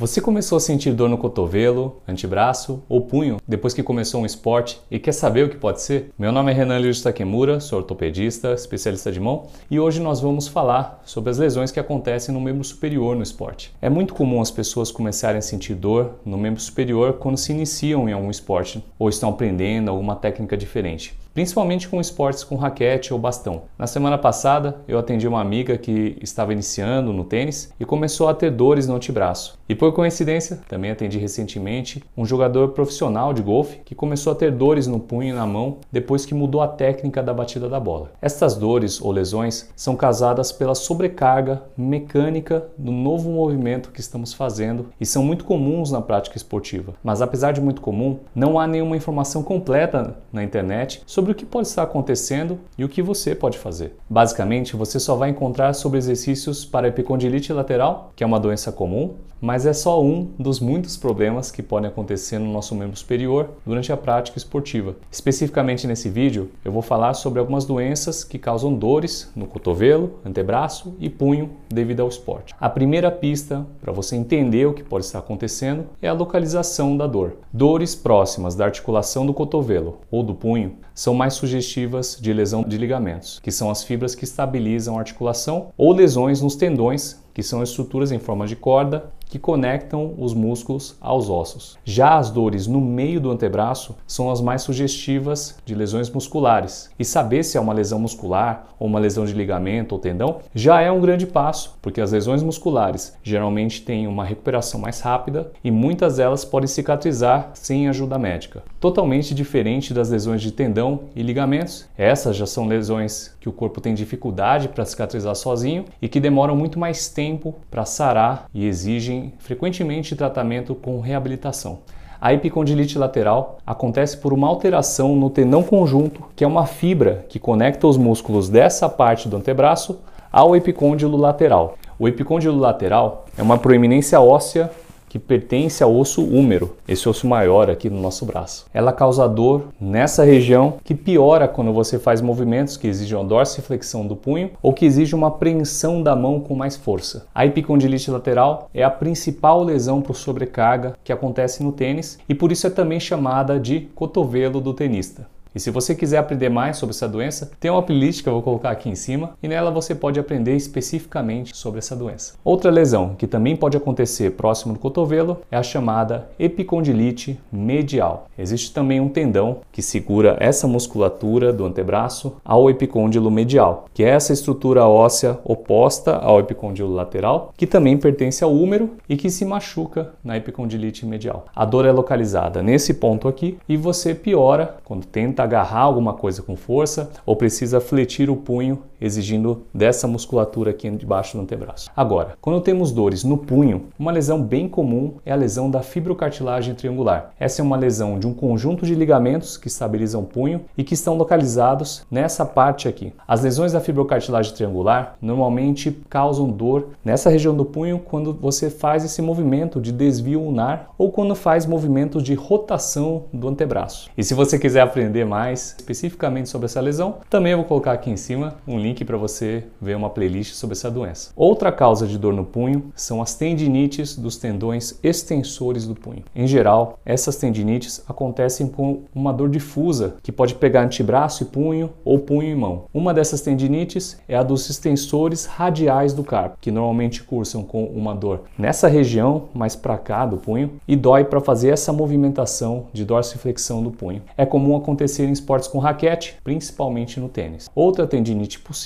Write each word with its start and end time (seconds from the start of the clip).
Você 0.00 0.20
começou 0.20 0.54
a 0.54 0.60
sentir 0.60 0.92
dor 0.92 1.08
no 1.08 1.18
cotovelo, 1.18 2.00
antebraço 2.06 2.84
ou 2.88 3.00
punho 3.00 3.38
depois 3.48 3.74
que 3.74 3.82
começou 3.82 4.20
um 4.20 4.26
esporte 4.26 4.80
e 4.88 4.96
quer 4.96 5.10
saber 5.10 5.44
o 5.44 5.48
que 5.48 5.56
pode 5.56 5.82
ser? 5.82 6.12
Meu 6.16 6.30
nome 6.30 6.52
é 6.52 6.54
Renan 6.54 6.78
Lewis 6.78 7.02
Takemura, 7.02 7.58
sou 7.58 7.80
ortopedista, 7.80 8.52
especialista 8.52 9.10
de 9.10 9.18
mão 9.18 9.48
e 9.68 9.80
hoje 9.80 10.00
nós 10.00 10.20
vamos 10.20 10.46
falar 10.46 11.02
sobre 11.04 11.30
as 11.30 11.38
lesões 11.38 11.72
que 11.72 11.80
acontecem 11.80 12.32
no 12.32 12.40
membro 12.40 12.62
superior 12.62 13.16
no 13.16 13.24
esporte. 13.24 13.74
É 13.82 13.90
muito 13.90 14.14
comum 14.14 14.40
as 14.40 14.52
pessoas 14.52 14.92
começarem 14.92 15.40
a 15.40 15.42
sentir 15.42 15.74
dor 15.74 16.20
no 16.24 16.38
membro 16.38 16.60
superior 16.60 17.14
quando 17.14 17.36
se 17.36 17.50
iniciam 17.50 18.08
em 18.08 18.12
algum 18.12 18.30
esporte 18.30 18.84
ou 19.00 19.08
estão 19.08 19.30
aprendendo 19.30 19.90
alguma 19.90 20.14
técnica 20.14 20.56
diferente 20.56 21.18
principalmente 21.38 21.88
com 21.88 22.00
esportes 22.00 22.42
com 22.42 22.56
raquete 22.56 23.12
ou 23.12 23.18
bastão. 23.20 23.62
Na 23.78 23.86
semana 23.86 24.18
passada, 24.18 24.80
eu 24.88 24.98
atendi 24.98 25.28
uma 25.28 25.40
amiga 25.40 25.78
que 25.78 26.18
estava 26.20 26.52
iniciando 26.52 27.12
no 27.12 27.22
tênis 27.22 27.72
e 27.78 27.84
começou 27.84 28.26
a 28.26 28.34
ter 28.34 28.50
dores 28.50 28.88
no 28.88 28.96
antebraço. 28.96 29.56
E 29.68 29.74
por 29.74 29.92
coincidência, 29.92 30.58
também 30.66 30.90
atendi 30.90 31.16
recentemente 31.16 32.02
um 32.16 32.24
jogador 32.24 32.70
profissional 32.70 33.32
de 33.32 33.40
golfe 33.40 33.78
que 33.84 33.94
começou 33.94 34.32
a 34.32 34.34
ter 34.34 34.50
dores 34.50 34.88
no 34.88 34.98
punho 34.98 35.28
e 35.28 35.32
na 35.32 35.46
mão 35.46 35.76
depois 35.92 36.26
que 36.26 36.34
mudou 36.34 36.60
a 36.60 36.66
técnica 36.66 37.22
da 37.22 37.32
batida 37.32 37.68
da 37.68 37.78
bola. 37.78 38.10
Estas 38.20 38.56
dores 38.56 39.00
ou 39.00 39.12
lesões 39.12 39.70
são 39.76 39.94
causadas 39.94 40.50
pela 40.50 40.74
sobrecarga 40.74 41.62
mecânica 41.76 42.66
do 42.76 42.90
novo 42.90 43.30
movimento 43.30 43.92
que 43.92 44.00
estamos 44.00 44.32
fazendo 44.32 44.86
e 45.00 45.06
são 45.06 45.22
muito 45.22 45.44
comuns 45.44 45.92
na 45.92 46.02
prática 46.02 46.36
esportiva. 46.36 46.94
Mas 47.04 47.22
apesar 47.22 47.52
de 47.52 47.60
muito 47.60 47.80
comum, 47.80 48.18
não 48.34 48.58
há 48.58 48.66
nenhuma 48.66 48.96
informação 48.96 49.44
completa 49.44 50.16
na 50.32 50.42
internet 50.42 51.00
sobre 51.06 51.27
sobre 51.28 51.32
o 51.32 51.34
que 51.34 51.44
pode 51.44 51.68
estar 51.68 51.82
acontecendo 51.82 52.58
e 52.78 52.84
o 52.84 52.88
que 52.88 53.02
você 53.02 53.34
pode 53.34 53.58
fazer. 53.58 53.94
Basicamente, 54.08 54.74
você 54.74 54.98
só 54.98 55.14
vai 55.14 55.28
encontrar 55.28 55.74
sobre 55.74 55.98
exercícios 55.98 56.64
para 56.64 56.88
epicondilite 56.88 57.52
lateral, 57.52 58.12
que 58.16 58.24
é 58.24 58.26
uma 58.26 58.40
doença 58.40 58.72
comum, 58.72 59.14
mas 59.40 59.66
é 59.66 59.72
só 59.72 60.02
um 60.02 60.30
dos 60.38 60.58
muitos 60.58 60.96
problemas 60.96 61.50
que 61.50 61.62
podem 61.62 61.88
acontecer 61.88 62.38
no 62.38 62.52
nosso 62.52 62.74
membro 62.74 62.96
superior 62.96 63.50
durante 63.64 63.92
a 63.92 63.96
prática 63.96 64.38
esportiva. 64.38 64.96
Especificamente 65.10 65.86
nesse 65.86 66.08
vídeo, 66.08 66.50
eu 66.64 66.72
vou 66.72 66.82
falar 66.82 67.14
sobre 67.14 67.38
algumas 67.38 67.64
doenças 67.64 68.24
que 68.24 68.38
causam 68.38 68.74
dores 68.74 69.30
no 69.36 69.46
cotovelo, 69.46 70.18
antebraço 70.24 70.94
e 70.98 71.08
punho 71.08 71.50
devido 71.68 72.00
ao 72.00 72.08
esporte. 72.08 72.54
A 72.60 72.68
primeira 72.68 73.10
pista 73.10 73.66
para 73.80 73.92
você 73.92 74.16
entender 74.16 74.66
o 74.66 74.74
que 74.74 74.82
pode 74.82 75.04
estar 75.04 75.20
acontecendo 75.20 75.86
é 76.02 76.08
a 76.08 76.12
localização 76.12 76.96
da 76.96 77.06
dor. 77.06 77.36
Dores 77.52 77.94
próximas 77.94 78.54
da 78.54 78.64
articulação 78.64 79.24
do 79.24 79.34
cotovelo 79.34 79.98
ou 80.10 80.22
do 80.22 80.34
punho 80.34 80.76
são 80.94 81.14
mais 81.18 81.34
sugestivas 81.34 82.16
de 82.18 82.32
lesão 82.32 82.62
de 82.62 82.78
ligamentos, 82.78 83.40
que 83.42 83.50
são 83.50 83.70
as 83.70 83.82
fibras 83.82 84.14
que 84.14 84.24
estabilizam 84.24 84.96
a 84.96 85.00
articulação, 85.00 85.68
ou 85.76 85.92
lesões 85.92 86.40
nos 86.40 86.56
tendões, 86.56 87.20
que 87.34 87.42
são 87.42 87.62
estruturas 87.62 88.10
em 88.12 88.18
forma 88.18 88.46
de 88.46 88.56
corda 88.56 89.12
que 89.28 89.38
conectam 89.38 90.14
os 90.18 90.34
músculos 90.34 90.96
aos 91.00 91.28
ossos. 91.28 91.78
Já 91.84 92.16
as 92.16 92.30
dores 92.30 92.66
no 92.66 92.80
meio 92.80 93.20
do 93.20 93.30
antebraço 93.30 93.94
são 94.06 94.30
as 94.30 94.40
mais 94.40 94.62
sugestivas 94.62 95.56
de 95.64 95.74
lesões 95.74 96.10
musculares. 96.10 96.90
E 96.98 97.04
saber 97.04 97.42
se 97.42 97.56
é 97.56 97.60
uma 97.60 97.72
lesão 97.72 97.98
muscular 97.98 98.68
ou 98.78 98.86
uma 98.86 98.98
lesão 98.98 99.24
de 99.24 99.32
ligamento 99.32 99.92
ou 99.92 99.98
tendão 99.98 100.38
já 100.54 100.80
é 100.80 100.90
um 100.90 101.00
grande 101.00 101.26
passo, 101.26 101.76
porque 101.82 102.00
as 102.00 102.12
lesões 102.12 102.42
musculares 102.42 103.16
geralmente 103.22 103.82
têm 103.82 104.06
uma 104.06 104.24
recuperação 104.24 104.80
mais 104.80 105.00
rápida 105.00 105.50
e 105.62 105.70
muitas 105.70 106.16
delas 106.16 106.44
podem 106.44 106.68
cicatrizar 106.68 107.50
sem 107.54 107.88
ajuda 107.88 108.18
médica. 108.18 108.62
Totalmente 108.80 109.34
diferente 109.34 109.92
das 109.92 110.10
lesões 110.10 110.40
de 110.40 110.52
tendão 110.52 111.00
e 111.14 111.22
ligamentos. 111.22 111.86
Essas 111.96 112.36
já 112.36 112.46
são 112.46 112.66
lesões 112.66 113.36
que 113.40 113.48
o 113.48 113.52
corpo 113.52 113.80
tem 113.80 113.94
dificuldade 113.94 114.68
para 114.68 114.84
cicatrizar 114.84 115.34
sozinho 115.34 115.84
e 116.00 116.08
que 116.08 116.20
demoram 116.20 116.56
muito 116.56 116.78
mais 116.78 117.08
tempo 117.08 117.54
para 117.70 117.84
sarar 117.84 118.48
e 118.52 118.66
exigem 118.66 119.17
frequentemente 119.38 120.16
tratamento 120.16 120.74
com 120.74 121.00
reabilitação. 121.00 121.80
A 122.20 122.34
epicondilite 122.34 122.98
lateral 122.98 123.58
acontece 123.64 124.16
por 124.16 124.32
uma 124.32 124.48
alteração 124.48 125.14
no 125.14 125.30
tendão 125.30 125.62
conjunto, 125.62 126.24
que 126.34 126.42
é 126.42 126.46
uma 126.46 126.66
fibra 126.66 127.24
que 127.28 127.38
conecta 127.38 127.86
os 127.86 127.96
músculos 127.96 128.48
dessa 128.48 128.88
parte 128.88 129.28
do 129.28 129.36
antebraço 129.36 130.00
ao 130.30 130.56
epicôndilo 130.56 131.16
lateral. 131.16 131.76
O 131.98 132.08
epicôndilo 132.08 132.58
lateral 132.58 133.26
é 133.36 133.42
uma 133.42 133.56
proeminência 133.56 134.20
óssea 134.20 134.70
que 135.08 135.18
pertence 135.18 135.82
ao 135.82 135.94
osso 135.94 136.22
húmero, 136.24 136.76
esse 136.86 137.08
osso 137.08 137.26
maior 137.26 137.70
aqui 137.70 137.88
no 137.88 138.00
nosso 138.00 138.26
braço. 138.26 138.66
Ela 138.72 138.92
causa 138.92 139.28
dor 139.28 139.68
nessa 139.80 140.24
região 140.24 140.74
que 140.84 140.94
piora 140.94 141.48
quando 141.48 141.72
você 141.72 141.98
faz 141.98 142.20
movimentos 142.20 142.76
que 142.76 142.86
exigem 142.86 143.18
a 143.18 143.22
dorsiflexão 143.22 144.06
do 144.06 144.16
punho 144.16 144.50
ou 144.62 144.72
que 144.72 144.84
exigem 144.84 145.14
uma 145.14 145.28
apreensão 145.28 146.02
da 146.02 146.14
mão 146.14 146.40
com 146.40 146.54
mais 146.54 146.76
força. 146.76 147.26
A 147.34 147.46
epicondilite 147.46 148.10
lateral 148.10 148.68
é 148.74 148.82
a 148.82 148.90
principal 148.90 149.62
lesão 149.62 150.00
por 150.00 150.14
sobrecarga 150.14 150.94
que 151.02 151.12
acontece 151.12 151.62
no 151.62 151.72
tênis 151.72 152.18
e 152.28 152.34
por 152.34 152.52
isso 152.52 152.66
é 152.66 152.70
também 152.70 153.00
chamada 153.00 153.58
de 153.58 153.88
cotovelo 153.94 154.60
do 154.60 154.74
tenista. 154.74 155.26
E 155.58 155.60
se 155.60 155.72
você 155.72 155.92
quiser 155.92 156.18
aprender 156.18 156.48
mais 156.48 156.76
sobre 156.76 156.94
essa 156.94 157.08
doença, 157.08 157.50
tem 157.58 157.68
uma 157.68 157.82
playlist 157.82 158.22
que 158.22 158.28
eu 158.28 158.34
vou 158.34 158.42
colocar 158.42 158.70
aqui 158.70 158.88
em 158.88 158.94
cima 158.94 159.32
e 159.42 159.48
nela 159.48 159.72
você 159.72 159.92
pode 159.92 160.20
aprender 160.20 160.54
especificamente 160.54 161.56
sobre 161.56 161.80
essa 161.80 161.96
doença. 161.96 162.34
Outra 162.44 162.70
lesão 162.70 163.16
que 163.18 163.26
também 163.26 163.56
pode 163.56 163.76
acontecer 163.76 164.30
próximo 164.36 164.74
do 164.74 164.78
cotovelo 164.78 165.38
é 165.50 165.56
a 165.56 165.62
chamada 165.64 166.28
epicondilite 166.38 167.40
medial. 167.50 168.28
Existe 168.38 168.72
também 168.72 169.00
um 169.00 169.08
tendão 169.08 169.56
que 169.72 169.82
segura 169.82 170.36
essa 170.38 170.68
musculatura 170.68 171.52
do 171.52 171.66
antebraço 171.66 172.36
ao 172.44 172.70
epicôndilo 172.70 173.28
medial, 173.28 173.86
que 173.92 174.04
é 174.04 174.10
essa 174.10 174.32
estrutura 174.32 174.86
óssea 174.86 175.40
oposta 175.42 176.14
ao 176.14 176.38
epicôndilo 176.38 176.94
lateral, 176.94 177.52
que 177.56 177.66
também 177.66 177.98
pertence 177.98 178.44
ao 178.44 178.54
húmero 178.54 178.90
e 179.08 179.16
que 179.16 179.28
se 179.28 179.44
machuca 179.44 180.12
na 180.22 180.36
epicondilite 180.36 181.04
medial. 181.04 181.46
A 181.52 181.64
dor 181.64 181.84
é 181.84 181.90
localizada 181.90 182.62
nesse 182.62 182.94
ponto 182.94 183.26
aqui 183.26 183.58
e 183.68 183.76
você 183.76 184.14
piora 184.14 184.76
quando 184.84 185.04
tenta 185.04 185.47
agarrar 185.48 185.80
alguma 185.80 186.12
coisa 186.12 186.42
com 186.42 186.54
força 186.54 187.10
ou 187.24 187.34
precisa 187.34 187.80
fletir 187.80 188.30
o 188.30 188.36
punho, 188.36 188.82
exigindo 189.00 189.62
dessa 189.72 190.06
musculatura 190.06 190.70
aqui 190.70 190.90
debaixo 190.90 191.36
do 191.36 191.42
antebraço. 191.42 191.90
Agora, 191.96 192.36
quando 192.40 192.60
temos 192.60 192.92
dores 192.92 193.24
no 193.24 193.36
punho, 193.36 193.86
uma 193.98 194.12
lesão 194.12 194.42
bem 194.42 194.68
comum 194.68 195.14
é 195.24 195.32
a 195.32 195.36
lesão 195.36 195.70
da 195.70 195.82
fibrocartilagem 195.82 196.74
triangular. 196.74 197.32
Essa 197.38 197.62
é 197.62 197.64
uma 197.64 197.76
lesão 197.76 198.18
de 198.18 198.26
um 198.26 198.34
conjunto 198.34 198.86
de 198.86 198.94
ligamentos 198.94 199.56
que 199.56 199.68
estabilizam 199.68 200.22
o 200.22 200.26
punho 200.26 200.62
e 200.76 200.84
que 200.84 200.94
estão 200.94 201.16
localizados 201.16 202.06
nessa 202.10 202.44
parte 202.44 202.88
aqui. 202.88 203.12
As 203.26 203.42
lesões 203.42 203.72
da 203.72 203.80
fibrocartilagem 203.80 204.54
triangular 204.54 205.16
normalmente 205.20 205.98
causam 206.08 206.48
dor 206.48 206.88
nessa 207.04 207.30
região 207.30 207.54
do 207.54 207.64
punho 207.64 207.98
quando 207.98 208.32
você 208.32 208.70
faz 208.70 209.04
esse 209.04 209.20
movimento 209.20 209.80
de 209.80 209.92
desvio 209.92 210.40
ulnar 210.40 210.90
ou 210.96 211.10
quando 211.10 211.34
faz 211.34 211.66
movimentos 211.66 212.22
de 212.22 212.34
rotação 212.34 213.24
do 213.32 213.48
antebraço. 213.48 214.10
E 214.16 214.24
se 214.24 214.34
você 214.34 214.58
quiser 214.58 214.80
aprender 214.80 215.24
mais 215.24 215.74
especificamente 215.78 216.48
sobre 216.48 216.66
essa 216.66 216.80
lesão, 216.80 217.16
também 217.28 217.54
vou 217.54 217.64
colocar 217.64 217.92
aqui 217.92 218.10
em 218.10 218.16
cima 218.16 218.56
um 218.66 218.78
link 218.78 218.87
para 219.04 219.16
você 219.16 219.64
ver 219.80 219.96
uma 219.96 220.10
playlist 220.10 220.54
sobre 220.54 220.74
essa 220.74 220.90
doença. 220.90 221.30
Outra 221.36 221.70
causa 221.70 222.06
de 222.06 222.18
dor 222.18 222.32
no 222.32 222.44
punho 222.44 222.92
são 222.94 223.22
as 223.22 223.34
tendinites 223.34 224.16
dos 224.16 224.36
tendões 224.36 224.98
extensores 225.02 225.86
do 225.86 225.94
punho. 225.94 226.24
Em 226.34 226.46
geral, 226.46 226.98
essas 227.04 227.36
tendinites 227.36 228.02
acontecem 228.08 228.66
com 228.66 229.02
uma 229.14 229.32
dor 229.32 229.48
difusa 229.48 230.16
que 230.22 230.32
pode 230.32 230.54
pegar 230.54 230.82
antebraço 230.82 231.42
e 231.42 231.46
punho 231.46 231.90
ou 232.04 232.18
punho 232.18 232.50
e 232.50 232.54
mão. 232.54 232.84
Uma 232.92 233.12
dessas 233.14 233.40
tendinites 233.40 234.18
é 234.28 234.36
a 234.36 234.42
dos 234.42 234.68
extensores 234.68 235.46
radiais 235.46 236.12
do 236.12 236.24
carpo, 236.24 236.58
que 236.60 236.70
normalmente 236.70 237.22
cursam 237.22 237.62
com 237.62 237.84
uma 237.84 238.14
dor 238.14 238.42
nessa 238.58 238.88
região, 238.88 239.48
mais 239.54 239.76
para 239.76 239.98
cá 239.98 240.26
do 240.26 240.36
punho, 240.36 240.72
e 240.86 240.96
dói 240.96 241.24
para 241.24 241.40
fazer 241.40 241.70
essa 241.70 241.92
movimentação 241.92 242.86
de 242.92 243.04
dorsiflexão 243.04 243.82
do 243.82 243.90
punho. 243.90 244.22
É 244.36 244.46
comum 244.46 244.76
acontecer 244.76 245.24
em 245.24 245.32
esportes 245.32 245.68
com 245.68 245.78
raquete, 245.78 246.36
principalmente 246.42 247.20
no 247.20 247.28
tênis. 247.28 247.68
Outra 247.74 248.06
tendinite 248.06 248.58
possível 248.58 248.77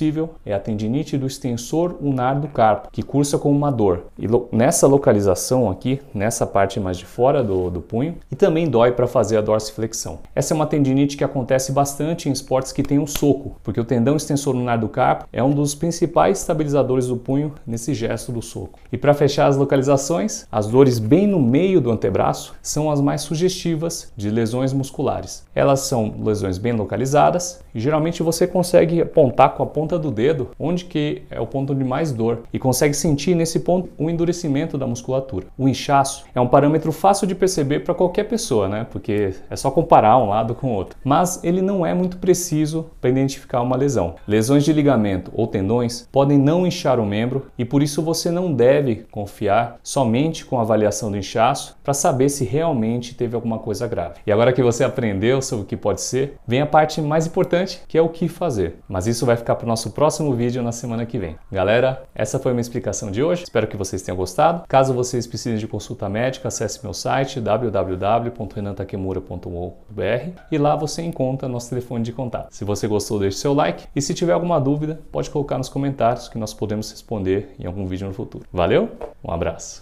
é 0.46 0.54
a 0.54 0.58
tendinite 0.58 1.18
do 1.18 1.26
extensor 1.26 1.96
ulnar 2.00 2.40
do 2.40 2.48
carpo, 2.48 2.88
que 2.90 3.02
cursa 3.02 3.38
com 3.38 3.50
uma 3.50 3.70
dor. 3.70 4.04
E 4.18 4.26
lo 4.26 4.48
nessa 4.50 4.86
localização 4.86 5.70
aqui, 5.70 6.00
nessa 6.14 6.46
parte 6.46 6.80
mais 6.80 6.96
de 6.96 7.04
fora 7.04 7.42
do, 7.42 7.70
do 7.70 7.80
punho, 7.80 8.16
e 8.30 8.36
também 8.36 8.68
dói 8.68 8.92
para 8.92 9.06
fazer 9.06 9.36
a 9.36 9.40
dorsiflexão. 9.40 10.20
Essa 10.34 10.54
é 10.54 10.56
uma 10.56 10.66
tendinite 10.66 11.16
que 11.16 11.24
acontece 11.24 11.72
bastante 11.72 12.28
em 12.28 12.32
esportes 12.32 12.72
que 12.72 12.82
tem 12.82 12.98
um 12.98 13.06
soco, 13.06 13.56
porque 13.62 13.80
o 13.80 13.84
tendão 13.84 14.16
extensor 14.16 14.54
ulnar 14.54 14.78
do 14.78 14.88
carpo 14.88 15.26
é 15.32 15.42
um 15.42 15.50
dos 15.50 15.74
principais 15.74 16.40
estabilizadores 16.40 17.06
do 17.06 17.16
punho 17.16 17.52
nesse 17.66 17.92
gesto 17.94 18.32
do 18.32 18.40
soco. 18.40 18.78
E 18.90 18.96
para 18.96 19.14
fechar 19.14 19.46
as 19.46 19.56
localizações, 19.56 20.46
as 20.50 20.66
dores 20.66 20.98
bem 20.98 21.26
no 21.26 21.40
meio 21.40 21.80
do 21.80 21.90
antebraço 21.90 22.54
são 22.62 22.90
as 22.90 23.00
mais 23.00 23.22
sugestivas 23.22 24.12
de 24.16 24.30
lesões 24.30 24.72
musculares. 24.72 25.44
Elas 25.54 25.80
são 25.80 26.14
lesões 26.22 26.58
bem 26.58 26.72
localizadas 26.72 27.60
e 27.74 27.80
geralmente 27.80 28.22
você 28.22 28.46
consegue 28.46 29.02
apontar 29.02 29.54
com 29.54 29.62
a 29.62 29.66
ponta 29.66 29.81
ponta 29.82 29.98
do 29.98 30.12
dedo 30.12 30.50
onde 30.60 30.84
que 30.84 31.22
é 31.28 31.40
o 31.40 31.46
ponto 31.46 31.74
de 31.74 31.82
mais 31.82 32.12
dor 32.12 32.44
e 32.52 32.58
consegue 32.58 32.94
sentir 32.94 33.34
nesse 33.34 33.58
ponto 33.58 33.90
o 33.98 34.08
endurecimento 34.08 34.78
da 34.78 34.86
musculatura. 34.86 35.46
O 35.58 35.68
inchaço 35.68 36.24
é 36.32 36.40
um 36.40 36.46
parâmetro 36.46 36.92
fácil 36.92 37.26
de 37.26 37.34
perceber 37.34 37.80
para 37.80 37.92
qualquer 37.92 38.24
pessoa, 38.24 38.68
né? 38.68 38.86
Porque 38.88 39.34
é 39.50 39.56
só 39.56 39.72
comparar 39.72 40.18
um 40.18 40.28
lado 40.28 40.54
com 40.54 40.68
o 40.68 40.74
outro. 40.74 40.96
Mas 41.02 41.42
ele 41.42 41.60
não 41.60 41.84
é 41.84 41.92
muito 41.92 42.18
preciso 42.18 42.90
para 43.00 43.10
identificar 43.10 43.60
uma 43.60 43.76
lesão. 43.76 44.14
Lesões 44.28 44.64
de 44.64 44.72
ligamento 44.72 45.32
ou 45.34 45.48
tendões 45.48 46.08
podem 46.12 46.38
não 46.38 46.64
inchar 46.64 47.00
o 47.00 47.06
membro 47.06 47.46
e 47.58 47.64
por 47.64 47.82
isso 47.82 48.02
você 48.02 48.30
não 48.30 48.54
deve 48.54 49.04
confiar 49.10 49.80
somente 49.82 50.44
com 50.44 50.60
a 50.60 50.62
avaliação 50.62 51.10
do 51.10 51.16
inchaço 51.16 51.76
para 51.82 51.92
saber 51.92 52.28
se 52.28 52.44
realmente 52.44 53.16
teve 53.16 53.34
alguma 53.34 53.58
coisa 53.58 53.88
grave. 53.88 54.20
E 54.24 54.30
agora 54.30 54.52
que 54.52 54.62
você 54.62 54.84
aprendeu 54.84 55.42
sobre 55.42 55.64
o 55.64 55.66
que 55.66 55.76
pode 55.76 56.02
ser, 56.02 56.36
vem 56.46 56.60
a 56.60 56.66
parte 56.66 57.02
mais 57.02 57.26
importante, 57.26 57.82
que 57.88 57.98
é 57.98 58.02
o 58.02 58.08
que 58.08 58.28
fazer. 58.28 58.76
Mas 58.88 59.08
isso 59.08 59.26
vai 59.26 59.36
ficar 59.36 59.56
para 59.56 59.71
nosso 59.72 59.90
próximo 59.90 60.34
vídeo 60.34 60.62
na 60.62 60.70
semana 60.70 61.06
que 61.06 61.18
vem. 61.18 61.34
Galera, 61.50 62.04
essa 62.14 62.38
foi 62.38 62.52
minha 62.52 62.60
explicação 62.60 63.10
de 63.10 63.22
hoje. 63.22 63.44
Espero 63.44 63.66
que 63.66 63.74
vocês 63.74 64.02
tenham 64.02 64.18
gostado. 64.18 64.64
Caso 64.68 64.92
vocês 64.92 65.26
precisem 65.26 65.58
de 65.58 65.66
consulta 65.66 66.10
médica, 66.10 66.48
acesse 66.48 66.80
meu 66.82 66.92
site 66.92 67.40
www.renantakemura.com.br 67.40 70.40
e 70.50 70.58
lá 70.58 70.76
você 70.76 71.00
encontra 71.00 71.48
nosso 71.48 71.70
telefone 71.70 72.04
de 72.04 72.12
contato. 72.12 72.48
Se 72.50 72.66
você 72.66 72.86
gostou, 72.86 73.18
deixe 73.18 73.38
seu 73.38 73.54
like 73.54 73.86
e 73.96 74.02
se 74.02 74.12
tiver 74.12 74.34
alguma 74.34 74.60
dúvida, 74.60 75.00
pode 75.10 75.30
colocar 75.30 75.56
nos 75.56 75.70
comentários 75.70 76.28
que 76.28 76.36
nós 76.36 76.52
podemos 76.52 76.90
responder 76.90 77.54
em 77.58 77.64
algum 77.64 77.86
vídeo 77.86 78.06
no 78.06 78.12
futuro. 78.12 78.44
Valeu? 78.52 78.90
Um 79.24 79.32
abraço. 79.32 79.81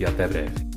e 0.00 0.06
até 0.06 0.26
breve. 0.26 0.69